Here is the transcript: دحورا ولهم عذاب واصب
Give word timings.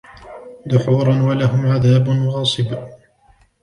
دحورا 0.69 1.21
ولهم 1.23 1.65
عذاب 1.67 2.07
واصب 2.07 2.77